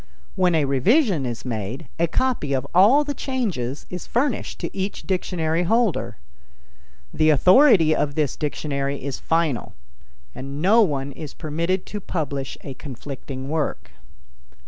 [0.35, 5.03] When a revision is made, a copy of all the changes is furnished to each
[5.03, 6.17] dictionary holder.
[7.13, 9.75] The authority of this dictionary is final,
[10.33, 13.91] and no one is permitted to publish a conflicting work.